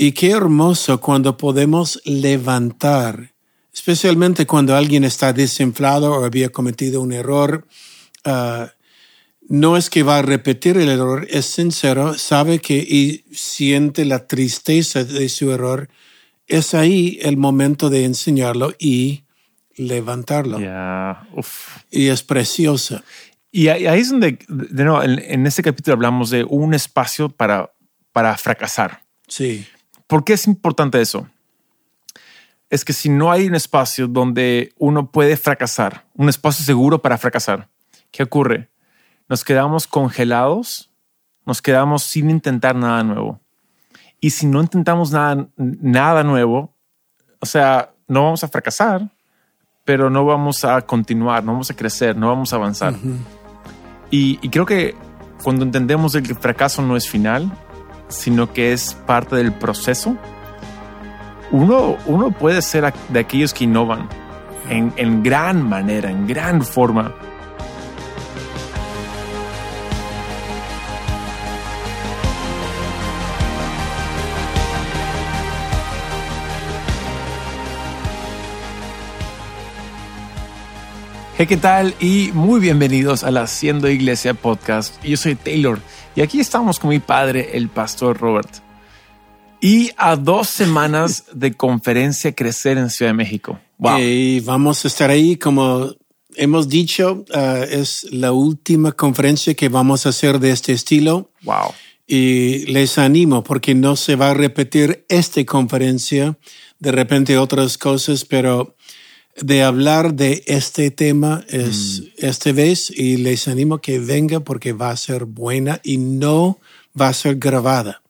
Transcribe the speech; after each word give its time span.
Y 0.00 0.12
qué 0.12 0.30
hermoso 0.30 1.00
cuando 1.00 1.36
podemos 1.36 2.00
levantar, 2.04 3.32
especialmente 3.74 4.46
cuando 4.46 4.76
alguien 4.76 5.02
está 5.02 5.32
desinflado 5.32 6.12
o 6.12 6.24
había 6.24 6.50
cometido 6.50 7.02
un 7.02 7.12
error. 7.12 7.66
ah, 8.24 8.70
no 9.48 9.76
es 9.76 9.90
que 9.90 10.04
va 10.04 10.18
a 10.18 10.22
repetir 10.22 10.76
el 10.76 10.88
error, 10.90 11.26
es 11.30 11.46
sincero, 11.46 12.14
sabe 12.14 12.60
que 12.60 12.76
y 12.76 13.24
siente 13.34 14.04
la 14.04 14.26
tristeza 14.26 15.02
de 15.02 15.28
su 15.30 15.50
error. 15.50 15.88
Es 16.46 16.74
ahí 16.74 17.18
el 17.22 17.36
momento 17.38 17.88
de 17.88 18.04
enseñarlo 18.04 18.74
y 18.78 19.24
levantarlo. 19.74 20.58
Uf. 21.34 21.78
Y 21.90 22.06
es 22.08 22.22
precioso. 22.22 23.02
Y 23.50 23.68
ahí 23.68 23.86
ahí 23.86 24.00
es 24.00 24.10
donde, 24.10 24.38
de 24.48 24.84
nuevo, 24.84 25.02
en, 25.02 25.18
en 25.18 25.46
este 25.46 25.62
capítulo 25.62 25.94
hablamos 25.94 26.30
de 26.30 26.44
un 26.44 26.74
espacio 26.74 27.30
para, 27.30 27.72
para 28.12 28.36
fracasar. 28.36 29.02
Sí. 29.26 29.66
¿Por 30.08 30.24
qué 30.24 30.32
es 30.32 30.46
importante 30.46 31.00
eso? 31.00 31.28
Es 32.70 32.84
que 32.84 32.94
si 32.94 33.10
no 33.10 33.30
hay 33.30 33.46
un 33.46 33.54
espacio 33.54 34.08
donde 34.08 34.72
uno 34.78 35.10
puede 35.10 35.36
fracasar, 35.36 36.06
un 36.14 36.28
espacio 36.30 36.64
seguro 36.64 37.00
para 37.00 37.18
fracasar, 37.18 37.68
¿qué 38.10 38.22
ocurre? 38.22 38.70
Nos 39.28 39.44
quedamos 39.44 39.86
congelados, 39.86 40.90
nos 41.44 41.60
quedamos 41.60 42.02
sin 42.02 42.30
intentar 42.30 42.74
nada 42.74 43.04
nuevo. 43.04 43.40
Y 44.18 44.30
si 44.30 44.46
no 44.46 44.62
intentamos 44.62 45.12
nada, 45.12 45.46
nada 45.56 46.24
nuevo, 46.24 46.74
o 47.38 47.46
sea, 47.46 47.92
no 48.06 48.24
vamos 48.24 48.42
a 48.42 48.48
fracasar, 48.48 49.10
pero 49.84 50.08
no 50.08 50.24
vamos 50.24 50.64
a 50.64 50.80
continuar, 50.82 51.44
no 51.44 51.52
vamos 51.52 51.70
a 51.70 51.76
crecer, 51.76 52.16
no 52.16 52.28
vamos 52.28 52.54
a 52.54 52.56
avanzar. 52.56 52.94
y, 54.10 54.38
y 54.40 54.48
creo 54.48 54.64
que 54.64 54.96
cuando 55.42 55.64
entendemos 55.64 56.14
de 56.14 56.22
que 56.22 56.32
el 56.32 56.38
fracaso 56.38 56.80
no 56.80 56.96
es 56.96 57.06
final, 57.08 57.52
sino 58.08 58.52
que 58.52 58.72
es 58.72 58.94
parte 59.06 59.36
del 59.36 59.52
proceso, 59.52 60.16
uno, 61.50 61.96
uno 62.06 62.30
puede 62.30 62.62
ser 62.62 62.92
de 63.08 63.20
aquellos 63.20 63.54
que 63.54 63.64
innovan 63.64 64.08
en, 64.68 64.92
en 64.96 65.22
gran 65.22 65.66
manera, 65.66 66.10
en 66.10 66.26
gran 66.26 66.62
forma. 66.62 67.14
Hey, 81.40 81.46
¿qué 81.46 81.56
tal? 81.56 81.94
Y 82.00 82.32
muy 82.34 82.58
bienvenidos 82.58 83.22
a 83.22 83.30
la 83.30 83.42
Haciendo 83.42 83.88
Iglesia 83.88 84.34
podcast. 84.34 85.00
Yo 85.04 85.16
soy 85.16 85.36
Taylor 85.36 85.78
y 86.16 86.20
aquí 86.20 86.40
estamos 86.40 86.80
con 86.80 86.90
mi 86.90 86.98
padre, 86.98 87.50
el 87.56 87.68
pastor 87.68 88.18
Robert. 88.18 88.56
Y 89.60 89.92
a 89.96 90.16
dos 90.16 90.48
semanas 90.48 91.26
de 91.32 91.52
conferencia 91.52 92.34
Crecer 92.34 92.76
en 92.76 92.90
Ciudad 92.90 93.12
de 93.12 93.18
México. 93.18 93.60
Wow. 93.78 94.00
Y 94.00 94.40
vamos 94.40 94.84
a 94.84 94.88
estar 94.88 95.10
ahí, 95.10 95.36
como 95.36 95.94
hemos 96.34 96.68
dicho, 96.68 97.24
ah, 97.32 97.64
es 97.70 98.08
la 98.10 98.32
última 98.32 98.90
conferencia 98.90 99.54
que 99.54 99.68
vamos 99.68 100.06
a 100.06 100.08
hacer 100.08 100.40
de 100.40 100.50
este 100.50 100.72
estilo. 100.72 101.30
Wow. 101.42 101.72
Y 102.04 102.66
les 102.66 102.98
animo 102.98 103.44
porque 103.44 103.76
no 103.76 103.94
se 103.94 104.16
va 104.16 104.30
a 104.30 104.34
repetir 104.34 105.04
esta 105.08 105.44
conferencia, 105.44 106.36
de 106.80 106.90
repente 106.90 107.38
otras 107.38 107.78
cosas, 107.78 108.24
pero 108.24 108.74
de 109.40 109.62
hablar 109.62 110.14
de 110.14 110.42
este 110.46 110.90
tema 110.90 111.44
es 111.48 112.04
esta 112.16 112.52
vez 112.52 112.90
y 112.90 113.16
les 113.16 113.48
animo 113.48 113.78
que 113.78 113.98
venga 113.98 114.40
porque 114.40 114.72
va 114.72 114.90
a 114.90 114.96
ser 114.96 115.24
buena 115.24 115.80
y 115.82 115.98
no 115.98 116.58
va 117.00 117.08
a 117.08 117.14
ser 117.14 117.36
grabada. 117.36 118.02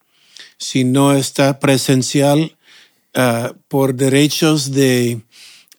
Si 0.58 0.84
no 0.84 1.12
está 1.12 1.60
presencial 1.60 2.56
ah, 3.14 3.52
por 3.68 3.94
derechos 3.94 4.72
de 4.72 5.20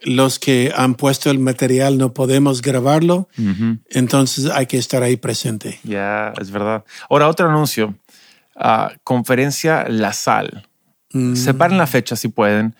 los 0.01 0.39
que 0.39 0.71
han 0.75 0.95
puesto 0.95 1.29
el 1.29 1.39
material, 1.39 1.97
no 1.97 2.13
podemos 2.13 2.61
grabarlo. 2.61 3.27
Entonces 3.89 4.45
hay 4.45 4.65
que 4.65 4.77
estar 4.77 5.03
ahí 5.03 5.17
presente. 5.17 5.79
Ya, 5.83 6.33
es 6.39 6.51
verdad. 6.51 6.85
Ahora, 7.09 7.27
otro 7.27 7.49
anuncio. 7.49 7.95
Ah, 8.55 8.93
conferencia 9.03 9.85
La 9.89 10.13
Sal. 10.13 10.67
Separen 11.33 11.77
la 11.77 11.87
fecha 11.87 12.15
si 12.15 12.27
pueden. 12.27 12.75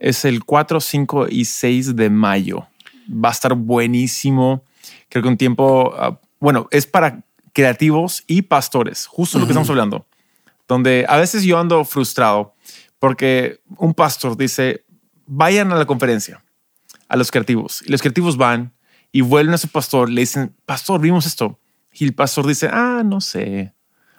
Es 0.00 0.24
el 0.24 0.42
4, 0.44 0.80
5 0.80 1.26
y 1.28 1.44
6 1.44 1.94
de 1.94 2.08
mayo. 2.08 2.66
Va 3.08 3.28
a 3.28 3.32
estar 3.32 3.54
buenísimo. 3.54 4.64
Creo 5.10 5.22
que 5.22 5.28
un 5.28 5.36
tiempo, 5.36 5.94
ah, 5.96 6.18
bueno, 6.40 6.66
es 6.70 6.86
para 6.86 7.22
creativos 7.52 8.24
y 8.26 8.42
pastores, 8.42 9.06
justo 9.06 9.38
lo 9.38 9.44
que 9.44 9.52
estamos 9.52 9.68
hablando. 9.68 10.06
Donde 10.66 11.04
a 11.06 11.18
veces 11.18 11.42
yo 11.42 11.58
ando 11.58 11.84
frustrado 11.84 12.54
porque 12.98 13.60
un 13.76 13.92
pastor 13.92 14.36
dice, 14.36 14.84
vayan 15.26 15.70
a 15.70 15.76
la 15.76 15.84
conferencia, 15.84 16.42
a 17.08 17.16
los 17.16 17.30
creativos. 17.30 17.82
Y 17.84 17.90
los 17.90 18.00
creativos 18.00 18.38
van 18.38 18.72
y 19.12 19.20
vuelven 19.20 19.54
a 19.54 19.58
su 19.58 19.68
pastor, 19.68 20.08
le 20.08 20.22
dicen, 20.22 20.54
pastor, 20.64 21.00
vimos 21.00 21.26
esto. 21.26 21.58
Y 21.92 22.04
el 22.04 22.14
pastor 22.14 22.46
dice, 22.46 22.70
ah, 22.72 23.02
no 23.04 23.20
sé. 23.20 23.74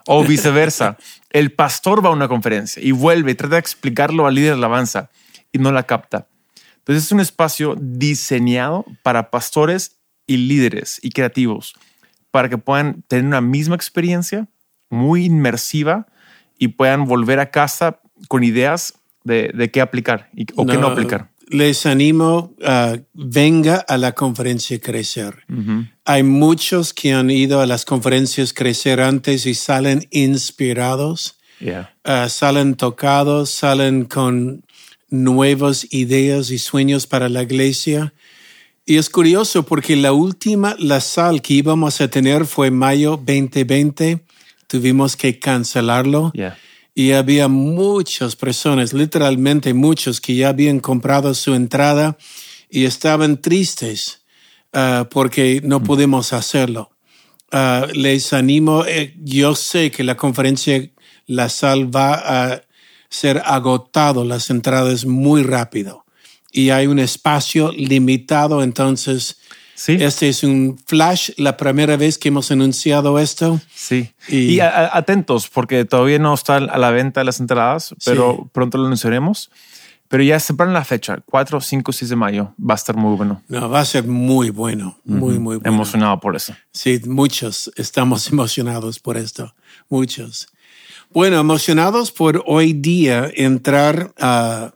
O 0.05 0.23
viceversa. 0.27 0.97
el 1.31 1.53
pastor 1.53 2.05
va 2.05 2.09
a 2.09 2.13
una 2.13 2.27
conferencia 2.27 2.83
y 2.83 2.91
vuelve 2.91 3.31
y 3.31 3.35
trata 3.35 3.55
de 3.55 3.59
explicarlo 3.59 4.27
al 4.27 4.35
líder 4.35 4.49
de 4.49 4.57
alabanza 4.57 5.09
y 5.51 5.59
no 5.59 5.71
la 5.71 5.83
capta. 5.83 6.27
Entonces 6.77 7.05
es 7.05 7.11
un 7.11 7.19
espacio 7.19 7.75
diseñado 7.79 8.85
para 9.03 9.29
pastores 9.29 9.97
y 10.27 10.37
líderes 10.37 10.99
y 11.01 11.11
creativos 11.11 11.73
para 12.31 12.49
que 12.49 12.57
puedan 12.57 13.03
tener 13.03 13.25
una 13.25 13.41
misma 13.41 13.75
experiencia 13.75 14.47
muy 14.89 15.25
inmersiva 15.25 16.07
y 16.57 16.69
puedan 16.69 17.05
volver 17.05 17.39
a 17.39 17.51
casa 17.51 17.99
con 18.27 18.43
ideas 18.43 18.93
de, 19.23 19.51
de 19.53 19.69
qué 19.71 19.81
aplicar 19.81 20.29
y, 20.33 20.45
o 20.55 20.65
qué 20.65 20.77
no 20.77 20.87
aplicar. 20.87 21.29
Les 21.49 21.85
animo, 21.85 22.53
a 22.63 22.97
venga 23.13 23.75
a 23.75 23.97
la 23.97 24.13
conferencia 24.13 24.79
Crecer. 24.79 25.43
Hay 26.05 26.23
muchos 26.23 26.93
que 26.93 27.11
han 27.13 27.29
ido 27.29 27.59
a 27.59 27.65
las 27.65 27.83
conferencias 27.83 28.53
Crecer 28.53 29.01
antes 29.01 29.45
y 29.45 29.53
salen 29.53 30.07
inspirados, 30.11 31.37
Yeah. 31.59 31.93
ah, 32.05 32.27
salen 32.27 32.73
tocados, 32.73 33.51
salen 33.51 34.05
con 34.05 34.63
nuevas 35.11 35.85
ideas 35.91 36.49
y 36.49 36.57
sueños 36.57 37.05
para 37.05 37.29
la 37.29 37.43
iglesia. 37.43 38.13
Y 38.85 38.97
es 38.97 39.09
curioso 39.09 39.63
porque 39.63 39.95
la 39.95 40.13
última, 40.13 40.75
la 40.79 41.01
sal 41.01 41.43
que 41.43 41.53
íbamos 41.53 42.01
a 42.01 42.07
tener 42.07 42.45
fue 42.45 42.71
mayo 42.71 43.11
2020. 43.17 44.25
Tuvimos 44.65 45.15
que 45.15 45.37
cancelarlo. 45.37 46.31
Yeah. 46.33 46.57
Y 46.95 47.11
había 47.11 47.47
muchas 47.47 48.35
personas, 48.35 48.93
literalmente 48.93 49.73
muchos, 49.73 50.19
que 50.19 50.35
ya 50.35 50.49
habían 50.49 50.79
comprado 50.79 51.33
su 51.33 51.53
entrada 51.53 52.17
y 52.69 52.85
estaban 52.85 53.39
tristes 53.39 54.23
ah, 54.73 55.07
porque 55.11 55.61
no 55.63 55.83
pudimos 55.83 56.33
hacerlo. 56.33 56.91
Ah, 57.51 57.87
les 57.93 58.33
animo, 58.33 58.85
eh, 58.85 59.13
yo 59.19 59.55
sé 59.55 59.91
que 59.91 60.03
la 60.03 60.15
conferencia 60.15 60.89
La 61.27 61.49
Sal 61.49 61.93
va 61.93 62.13
a 62.13 62.63
ser 63.11 63.43
agotado 63.45 64.23
las 64.25 64.49
entradas 64.49 65.05
muy 65.05 65.43
rápido 65.43 66.05
y 66.51 66.71
hay 66.71 66.87
un 66.87 66.97
espacio 66.97 67.71
limitado, 67.71 68.63
entonces 68.63 69.37
Sí. 69.75 69.97
este 69.99 70.29
es 70.29 70.43
un 70.43 70.79
flash, 70.85 71.31
la 71.37 71.57
primera 71.57 71.97
vez 71.97 72.17
que 72.17 72.29
hemos 72.29 72.51
anunciado 72.51 73.17
esto. 73.19 73.59
Sí. 73.75 74.11
Y- 74.27 74.55
Y, 74.55 74.59
a- 74.59 74.69
a- 74.69 74.97
atentos, 74.97 75.47
porque 75.49 75.85
todavía 75.85 76.19
no 76.19 76.33
está 76.33 76.55
a 76.57 76.77
la 76.77 76.91
venta 76.91 77.23
las 77.23 77.39
entradas, 77.39 77.93
pero 78.05 78.49
pronto 78.53 78.77
lo 78.77 78.85
anunciaremos. 78.85 79.49
Pero 80.07 80.23
ya 80.23 80.39
separan 80.41 80.73
la 80.73 80.83
fecha, 80.83 81.19
4, 81.25 81.61
5, 81.61 81.93
6 81.93 82.09
de 82.09 82.15
mayo. 82.17 82.53
Va 82.59 82.73
a 82.73 82.75
estar 82.75 82.95
muy 82.97 83.15
bueno. 83.15 83.41
No, 83.47 83.69
va 83.69 83.79
a 83.79 83.85
ser 83.85 84.03
muy 84.05 84.49
bueno, 84.49 84.99
muy, 85.05 85.39
muy 85.39 85.55
bueno. 85.55 85.61
Emocionado 85.73 86.19
por 86.19 86.35
eso. 86.35 86.53
Sí, 86.73 86.99
muchos 87.05 87.71
estamos 87.77 88.27
emocionados 88.31 88.99
por 88.99 89.15
esto, 89.17 89.55
muchos. 89.89 90.47
Bueno, 91.13 91.41
emocionados 91.41 92.09
por 92.09 92.41
hoy 92.45 92.71
día 92.71 93.29
entrar 93.35 94.13
ah, 94.17 94.71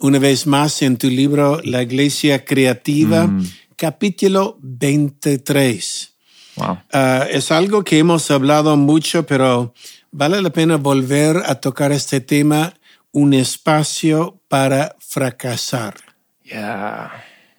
una 0.00 0.18
vez 0.18 0.44
más 0.44 0.82
en 0.82 0.96
tu 0.96 1.06
libro 1.06 1.60
La 1.62 1.82
Iglesia 1.82 2.44
Creativa, 2.44 3.30
capítulo 3.76 4.58
23. 4.60 6.12
Wow. 6.56 6.78
Ah, 6.92 7.26
es 7.30 7.52
algo 7.52 7.84
que 7.84 7.98
hemos 7.98 8.28
hablado 8.32 8.76
mucho, 8.76 9.24
pero 9.24 9.72
vale 10.10 10.42
la 10.42 10.50
pena 10.50 10.78
volver 10.78 11.36
a 11.46 11.54
tocar 11.54 11.92
este 11.92 12.20
tema, 12.20 12.74
un 13.12 13.32
espacio 13.32 14.40
para 14.48 14.96
fracasar. 14.98 15.94
Yeah. 16.42 17.12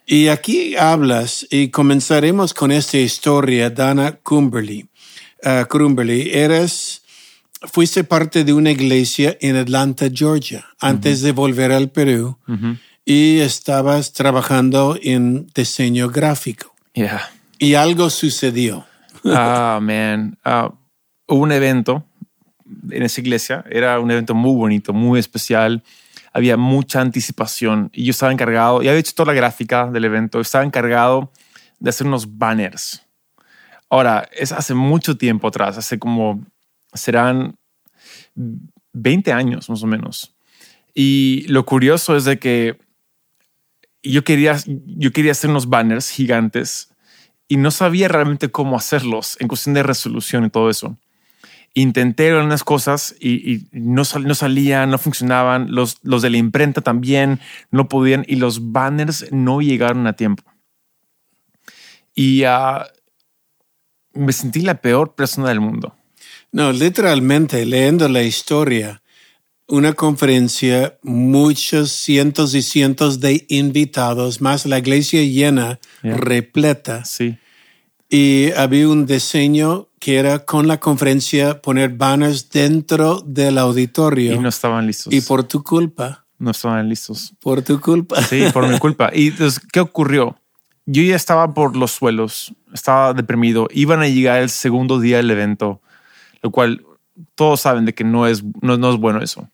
Y 0.06 0.28
aquí 0.28 0.76
hablas, 0.76 1.48
y 1.50 1.70
comenzaremos 1.70 2.54
con 2.54 2.74
esta 2.74 2.98
historia, 2.98 3.70
Dana 3.70 4.18
Cumberly. 4.18 4.90
Uh, 5.42 5.66
Cumberly, 5.70 6.32
eres, 6.34 7.02
fuiste 7.62 8.04
parte 8.04 8.44
de 8.44 8.54
una 8.54 8.72
iglesia 8.72 9.38
en 9.42 9.56
Atlanta, 9.56 10.08
Georgia, 10.14 10.66
antes 10.80 11.22
de 11.22 11.32
volver 11.32 11.72
al 11.72 11.90
Perú, 11.90 12.38
y 13.06 13.40
estabas 13.40 14.14
trabajando 14.14 14.98
en 15.02 15.48
diseño 15.56 16.10
gráfico. 16.10 16.74
Yeah. 16.94 17.30
Y 17.58 17.74
algo 17.74 18.10
sucedió. 18.10 18.86
Ah, 19.26 19.80
man. 19.82 20.38
Ah, 20.44 20.72
hubo 21.28 21.44
un 21.44 21.52
evento 21.52 22.06
en 22.90 23.04
esa 23.04 23.22
iglesia. 23.22 23.64
Era 23.70 24.00
un 24.00 24.12
evento 24.12 24.34
muy 24.34 24.56
bonito, 24.56 24.94
muy 24.94 25.20
especial. 25.20 25.84
Había 26.32 26.58
mucha 26.58 27.02
anticipación 27.02 27.90
y 27.94 28.06
yo 28.06 28.12
estaba 28.12 28.32
encargado, 28.32 28.82
ya 28.82 28.92
había 28.92 29.00
hecho 29.00 29.14
toda 29.16 29.34
la 29.34 29.38
gráfica 29.38 29.88
del 29.88 30.06
evento, 30.06 30.40
estaba 30.40 30.64
encargado 30.64 31.32
de 31.80 31.90
hacer 31.90 32.06
unos 32.06 32.38
banners. 32.38 33.04
Ahora, 33.90 34.30
es 34.32 34.52
hace 34.52 34.76
mucho 34.76 35.18
tiempo 35.18 35.48
atrás, 35.48 35.78
hace 35.78 35.98
como 35.98 36.46
serán 36.94 37.58
20 38.94 39.32
años 39.32 39.70
más 39.70 39.84
o 39.84 39.88
menos. 39.88 40.36
Y 40.94 41.46
lo 41.48 41.66
curioso 41.66 42.16
es 42.16 42.26
de 42.26 42.40
que 42.40 42.78
yo 44.04 44.24
quería, 44.24 44.58
yo 44.66 45.12
quería 45.12 45.32
hacer 45.32 45.50
unos 45.50 45.70
banners 45.70 46.10
gigantes 46.10 46.90
y 47.48 47.58
no 47.58 47.72
sabía 47.72 48.08
realmente 48.08 48.50
cómo 48.50 48.78
hacerlos 48.78 49.38
en 49.40 49.48
cuestión 49.48 49.74
de 49.74 49.84
resolución 49.84 50.46
y 50.46 50.50
todo 50.50 50.70
eso. 50.70 50.98
Intenté 51.74 52.34
unas 52.36 52.64
cosas 52.64 53.16
y, 53.20 53.68
no, 53.72 54.04
no 54.22 54.36
salían, 54.36 54.90
no 54.90 54.98
funcionaban. 54.98 55.72
Los, 55.72 55.98
los 56.02 56.22
de 56.22 56.30
la 56.32 56.38
imprenta 56.38 56.82
también 56.82 57.40
no 57.72 57.88
podían 57.88 58.26
y 58.28 58.36
los 58.36 58.72
banners 58.72 59.32
no 59.32 59.62
llegaron 59.62 60.08
a 60.08 60.14
tiempo. 60.14 60.44
Y 62.16 62.44
uh, 62.46 62.84
me 64.14 64.34
sentí 64.34 64.62
la 64.62 64.82
peor 64.82 65.16
persona 65.16 65.50
del 65.50 65.60
mundo. 65.60 65.96
No, 66.52 66.72
literalmente, 66.72 67.66
leyendo 67.66 68.10
la 68.10 68.24
historia, 68.24 69.02
una 69.68 69.94
conferencia, 69.94 70.98
muchos 71.04 71.92
cientos 71.92 72.56
y 72.56 72.62
cientos 72.62 73.20
de 73.20 73.46
invitados, 73.50 74.42
más 74.42 74.66
la 74.66 74.80
iglesia 74.80 75.24
llena, 75.24 75.80
repleta. 76.02 77.06
Sí. 77.06 77.38
Y 78.10 78.52
había 78.54 78.90
un 78.90 79.06
diseño 79.06 79.90
que 80.00 80.18
era 80.18 80.40
con 80.40 80.68
la 80.68 80.80
conferencia 80.80 81.62
poner 81.62 81.90
banners 81.90 82.50
dentro 82.50 83.22
del 83.26 83.58
auditorio. 83.60 84.34
Y 84.34 84.40
no 84.40 84.50
estaban 84.50 84.88
listos. 84.88 85.14
Y 85.14 85.22
por 85.22 85.44
tu 85.44 85.64
culpa. 85.64 86.26
No 86.40 86.52
estaban 86.52 86.88
listos. 86.90 87.34
Por 87.40 87.62
tu 87.62 87.80
culpa. 87.80 88.22
Sí, 88.24 88.46
por 88.52 88.68
mi 88.68 88.80
culpa. 88.80 89.12
Y 89.14 89.28
entonces, 89.28 89.62
¿qué 89.72 89.82
ocurrió? 89.82 90.40
Yo 90.86 91.04
ya 91.04 91.16
estaba 91.16 91.54
por 91.54 91.76
los 91.76 91.92
suelos, 91.92 92.56
estaba 92.74 93.14
deprimido. 93.14 93.68
Iban 93.72 94.02
a 94.02 94.08
llegar 94.08 94.42
el 94.42 94.50
segundo 94.50 95.00
día 95.00 95.18
del 95.18 95.30
evento, 95.30 95.82
lo 96.42 96.52
cual 96.52 96.86
todos 97.36 97.62
saben 97.62 97.86
de 97.86 97.94
que 97.94 98.04
no 98.04 98.28
es, 98.28 98.44
no, 98.62 98.78
no 98.78 98.92
es 98.92 98.98
bueno 98.98 99.22
eso. 99.22 99.50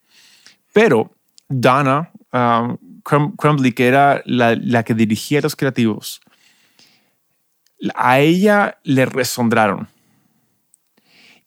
Pero 0.73 1.11
Donna 1.47 2.11
um, 2.33 2.77
Crumbly, 3.37 3.71
que 3.73 3.87
era 3.87 4.21
la, 4.25 4.55
la, 4.55 4.83
que 4.83 4.93
dirigía 4.93 5.41
los 5.41 5.55
creativos, 5.55 6.21
a 7.93 8.19
ella 8.19 8.79
le 8.83 9.05
resondraron. 9.05 9.87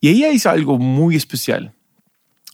Y 0.00 0.10
ella 0.10 0.30
hizo 0.30 0.50
algo 0.50 0.78
muy 0.78 1.16
especial. 1.16 1.72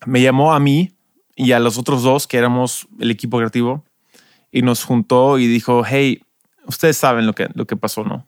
Me 0.07 0.23
llamó 0.23 0.55
a 0.55 0.61
mí 0.61 0.95
y 1.37 1.53
a 1.53 1.61
los 1.61 1.79
otros 1.79 2.03
dos, 2.03 2.27
que 2.27 2.39
éramos 2.39 2.89
el 2.99 3.11
equipo 3.11 3.39
creativo, 3.39 3.85
y 4.51 4.63
nos 4.63 4.85
juntó 4.85 5.39
y 5.39 5.47
dijo, 5.47 5.83
hey, 5.87 6.23
ustedes 6.67 6.97
saben 6.97 7.27
lo 7.27 7.35
que, 7.35 7.49
lo 7.55 7.67
que 7.67 7.77
pasó, 7.77 8.05
¿no? 8.05 8.27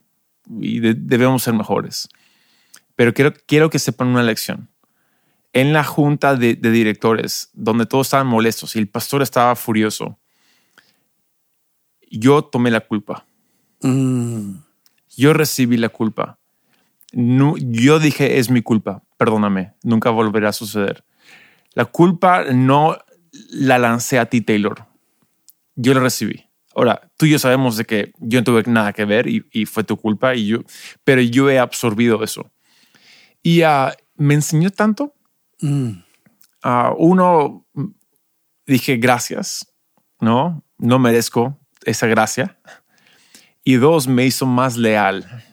Y 0.61 0.81
debemos 0.81 1.43
ser 1.43 1.55
mejores. 1.55 2.09
Pero 2.97 3.15
quiero, 3.15 3.33
quiero 3.47 3.71
que 3.71 3.79
sepan 3.79 4.09
una 4.09 4.23
lección 4.23 4.69
en 5.57 5.73
la 5.73 5.85
junta 5.85 6.37
de, 6.37 6.55
directores, 6.55 7.49
donde 7.55 7.87
todos 7.87 8.09
estaban 8.09 8.27
molestos 8.27 8.77
y 8.77 8.79
el 8.79 8.89
pastor 8.89 9.23
estaba 9.23 9.57
furioso, 9.57 10.19
yo 12.11 12.43
tomé 12.43 12.71
la 12.71 12.81
culpa. 12.81 13.25
Mm. 13.81 14.57
Yo 15.17 15.33
recibí 15.33 15.79
la 15.79 15.89
culpa. 15.89 16.39
No, 17.13 17.55
yo 17.57 17.99
dije, 17.99 18.39
es 18.39 18.51
mi 18.51 18.61
culpa, 18.61 19.03
perdóname, 19.17 19.73
nunca 19.83 20.11
volverá 20.11 20.51
a 20.51 20.53
suceder. 20.53 21.05
La 21.73 21.87
culpa 21.87 22.45
no 22.53 22.99
la 23.51 23.79
lancé 23.79 24.19
a 24.19 24.27
ti, 24.27 24.43
Taylor. 24.43 24.85
Yo 25.75 25.95
la 25.95 26.01
recibí. 26.01 26.45
Ahora, 26.75 27.11
tú 27.17 27.25
y 27.25 27.31
yo 27.31 27.39
sabemos 27.39 27.79
de 27.79 27.87
que 27.87 28.13
yo 28.19 28.41
no 28.41 28.45
tuve 28.45 28.63
nada 28.67 28.93
que 28.93 29.07
ver 29.07 29.27
y, 29.27 29.65
fue 29.65 29.85
tu 29.85 29.97
culpa, 29.97 30.35
y 30.35 30.49
yo, 30.49 30.59
pero 31.03 31.23
yo 31.23 31.49
he 31.49 31.59
absorbido 31.59 32.23
eso. 32.23 32.51
Y 33.47 33.63
uh, 33.63 33.93
me 34.17 34.35
enseñó 34.35 34.71
tanto 34.71 35.13
Mm. 35.63 36.03
uno, 36.99 37.65
dije 38.67 38.97
gracias, 38.97 39.73
¿no? 40.21 40.65
No 40.79 40.99
merezco 40.99 41.57
esa 41.85 42.09
gracia. 42.09 42.59
Y 43.65 43.77
dos, 43.77 44.07
me 44.09 44.27
hizo 44.27 44.47
más 44.47 44.77
leal. 44.77 45.45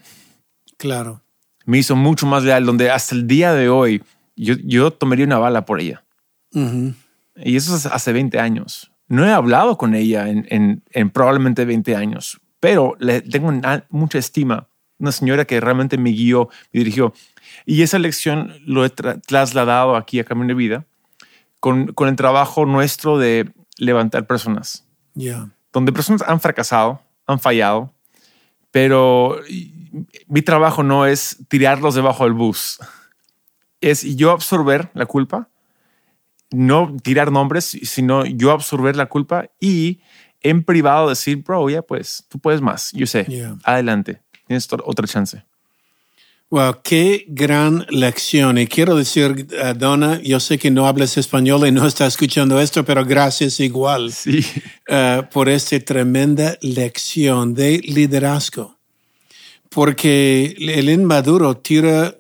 Claro. 0.78 1.22
Me 1.66 1.78
hizo 1.78 1.96
mucho 1.96 2.26
más 2.26 2.44
leal, 2.44 2.66
donde 2.66 2.90
hasta 2.90 3.14
el 3.16 3.28
día 3.28 3.54
de 3.54 3.70
hoy 3.70 4.04
yo, 4.36 4.56
yo 4.66 4.92
tomaría 4.92 5.26
una 5.26 5.38
bala 5.38 5.66
por 5.66 5.80
ella. 5.80 6.04
Y 7.36 7.56
eso 7.56 7.76
es 7.76 7.86
hace 7.86 8.12
20 8.12 8.40
años. 8.40 8.92
No 9.08 9.26
he 9.26 9.32
hablado 9.32 9.78
con 9.78 9.94
ella 9.94 10.28
en, 10.28 10.84
en, 10.90 11.10
probablemente 11.12 11.64
20 11.64 11.96
años, 11.96 12.42
pero 12.60 12.96
le 13.00 13.22
tengo 13.22 13.54
mucha 13.90 14.18
estima. 14.18 14.68
Una 15.04 15.12
señora 15.12 15.44
que 15.44 15.60
realmente 15.60 15.98
me 15.98 16.12
guió, 16.12 16.48
me 16.72 16.80
dirigió. 16.80 17.14
Y 17.66 17.82
esa 17.82 18.00
lección 18.00 18.54
lo 18.66 18.86
he 18.86 18.90
trasladado 18.90 19.98
aquí 19.98 20.22
a 20.22 20.24
Camino 20.24 20.48
de 20.48 20.54
Vida 20.54 20.86
con, 21.60 21.88
con 21.88 22.08
el 22.08 22.16
trabajo 22.16 22.66
nuestro 22.66 23.18
de 23.18 23.52
levantar 23.78 24.26
personas. 24.28 24.88
Donde 25.74 25.92
personas 25.92 26.24
han 26.26 26.40
fracasado, 26.40 27.02
han 27.28 27.42
fallado, 27.42 27.94
pero 28.72 29.42
mi 30.28 30.42
trabajo 30.42 30.84
no 30.84 31.06
es 31.06 31.38
tirarlos 31.50 31.96
debajo 31.96 32.24
del 32.24 32.32
bus. 32.32 32.80
Es 33.82 34.04
yo 34.16 34.32
absorber 34.32 34.90
la 34.94 35.06
culpa, 35.06 35.50
no 36.50 36.96
tirar 37.04 37.30
nombres, 37.30 37.66
sino 37.66 38.26
yo 38.26 38.52
absorber 38.52 38.96
la 38.96 39.08
culpa 39.08 39.50
y 39.60 40.00
en 40.40 40.64
privado 40.64 41.10
decir, 41.10 41.44
bro, 41.44 41.70
ya 41.70 41.82
pues, 41.82 42.26
tú 42.30 42.40
puedes 42.40 42.62
más, 42.62 42.92
yo 42.94 43.06
sé, 43.06 43.28
adelante, 43.66 44.23
tienes 44.48 44.68
otra 44.72 45.08
chance. 45.08 45.44
Wow, 46.54 46.82
qué 46.84 47.26
gran 47.28 47.84
lección. 47.90 48.60
Y 48.60 48.68
quiero 48.68 48.96
decir, 48.96 49.48
uh, 49.52 49.74
Donna, 49.76 50.22
yo 50.22 50.40
sé 50.40 50.60
que 50.60 50.70
no 50.70 50.86
hablas 50.86 51.18
español 51.18 51.68
y 51.68 51.72
no 51.72 51.88
estás 51.88 52.14
escuchando 52.14 52.60
esto, 52.62 52.86
pero 52.86 53.04
gracias 53.04 53.60
igual 53.60 54.12
sí. 54.12 54.46
uh, 54.88 55.24
por 55.32 55.50
esta 55.50 55.80
tremenda 55.80 56.56
lección 56.62 57.56
de 57.56 57.80
liderazgo. 57.80 58.78
Porque 59.70 60.56
el 60.60 60.88
inmaduro 60.92 61.58
tira 61.58 62.16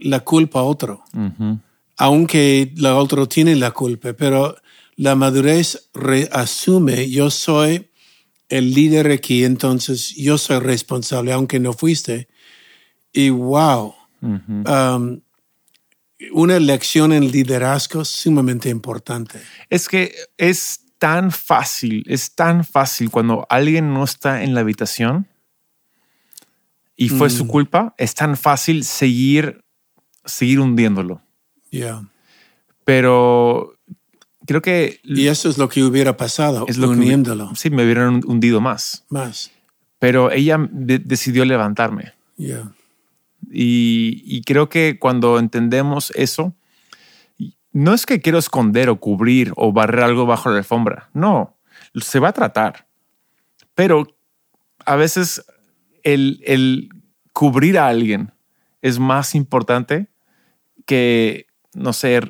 la 0.00 0.20
culpa 0.20 0.60
a 0.60 0.64
otro, 0.64 1.02
aunque 1.96 2.70
el 2.76 2.86
otro 2.86 3.26
tiene 3.26 3.56
la 3.56 3.70
culpa, 3.70 4.12
pero 4.12 4.54
la 4.96 5.14
madurez 5.14 5.88
reasume, 5.94 7.08
yo 7.08 7.30
soy 7.30 7.87
el 8.48 8.72
líder 8.72 9.10
aquí, 9.10 9.44
entonces 9.44 10.14
yo 10.16 10.38
soy 10.38 10.58
responsable, 10.60 11.32
aunque 11.32 11.60
no 11.60 11.72
fuiste 11.72 12.28
y 13.12 13.30
wow, 13.30 13.94
um, 14.20 15.20
una 16.32 16.58
lección 16.58 17.12
en 17.12 17.30
liderazgo 17.30 18.04
sumamente 18.04 18.68
importante. 18.68 19.40
Es 19.70 19.88
que 19.88 20.14
es 20.36 20.80
tan 20.98 21.30
fácil, 21.30 22.04
es 22.06 22.34
tan 22.34 22.64
fácil 22.64 23.10
cuando 23.10 23.46
alguien 23.48 23.92
no 23.92 24.04
está 24.04 24.42
en 24.42 24.54
la 24.54 24.60
habitación 24.60 25.28
y 26.96 27.08
fue 27.08 27.30
su 27.30 27.44
mm. 27.44 27.48
culpa, 27.48 27.94
es 27.96 28.14
tan 28.14 28.36
fácil 28.36 28.84
seguir, 28.84 29.64
seguir 30.24 30.58
hundiéndolo. 30.60 31.22
Yeah. 31.70 32.08
Pero 32.84 33.77
creo 34.48 34.62
que... 34.62 34.98
Y 35.04 35.26
eso 35.26 35.50
es 35.50 35.58
lo 35.58 35.68
que 35.68 35.84
hubiera 35.84 36.16
pasado, 36.16 36.64
es 36.68 36.78
lo 36.78 36.88
uniéndolo. 36.88 37.54
sí, 37.54 37.68
me 37.68 37.84
hubieran 37.84 38.22
hundido 38.24 38.62
más. 38.62 39.04
Más. 39.10 39.50
Pero 39.98 40.32
ella 40.32 40.58
decidió 40.70 41.44
levantarme. 41.44 42.14
Yeah. 42.38 42.72
Y, 43.52 44.40
creo 44.46 44.70
que 44.70 44.98
cuando 44.98 45.38
entendemos 45.38 46.12
eso, 46.14 46.54
no 47.72 47.92
es 47.92 48.06
que 48.06 48.22
quiero 48.22 48.38
esconder 48.38 48.88
o 48.88 48.98
cubrir 48.98 49.52
o 49.54 49.70
barrer 49.70 50.02
algo 50.02 50.24
bajo 50.24 50.48
la 50.48 50.56
alfombra. 50.56 51.10
No, 51.12 51.58
se 51.94 52.18
va 52.18 52.28
a 52.28 52.32
tratar. 52.32 52.86
Pero 53.74 54.16
a 54.86 54.96
veces 54.96 55.44
el, 56.04 56.40
el 56.46 56.88
cubrir 57.34 57.78
a 57.78 57.88
alguien 57.88 58.32
es 58.80 58.98
más 58.98 59.34
importante 59.34 60.08
que, 60.86 61.48
no 61.74 61.92
sé, 61.92 62.22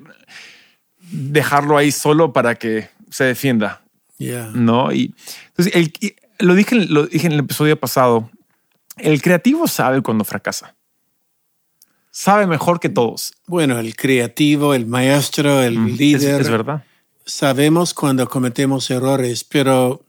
dejarlo 1.11 1.77
ahí 1.77 1.93
solo 1.93 2.33
para 2.33 2.55
que 2.55 2.89
se 3.11 3.25
defienda. 3.25 3.83
No, 4.53 4.93
y 4.93 5.15
entonces 5.49 5.75
el, 5.75 5.93
lo, 6.39 6.55
dije, 6.55 6.75
lo 6.75 7.07
dije 7.07 7.27
en 7.27 7.35
el 7.35 7.41
episodio 7.41 7.79
pasado. 7.79 8.31
El 8.97 9.23
creativo 9.23 9.69
sabe 9.69 10.03
cuando 10.03 10.25
fracasa 10.25 10.75
sabe 12.19 12.49
mejor 12.49 12.81
que 12.81 12.89
todos. 12.89 13.33
Bueno, 13.47 13.79
el 13.79 13.95
creativo, 13.95 14.75
el 14.75 14.87
maestro, 14.87 15.63
el 15.63 15.79
mm, 15.79 15.87
líder. 15.97 16.41
Es, 16.41 16.51
verdad. 16.51 16.85
Sabemos 17.25 17.95
cuando 17.95 18.29
cometemos 18.29 18.91
errores, 18.91 19.45
pero 19.45 20.05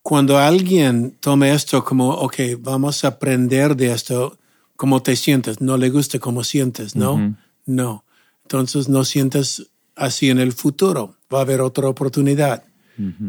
cuando 0.00 0.38
alguien 0.38 1.14
toma 1.20 1.50
esto 1.50 1.84
como, 1.84 2.08
ok, 2.08 2.36
vamos 2.60 3.04
a 3.04 3.08
aprender 3.08 3.76
de 3.76 3.92
esto, 3.92 4.38
cómo 4.76 5.02
te 5.02 5.14
sientes, 5.14 5.60
no 5.60 5.76
le 5.76 5.90
gusta 5.90 6.18
cómo 6.18 6.42
sientes, 6.42 6.96
¿no? 6.96 7.36
No. 7.66 8.04
Entonces 8.44 8.88
no 8.88 9.04
sientas 9.04 9.66
así 9.96 10.30
en 10.30 10.38
el 10.38 10.52
futuro. 10.52 11.16
Va 11.32 11.38
a 11.38 11.42
haber 11.42 11.60
otra 11.60 11.88
oportunidad 11.88 12.64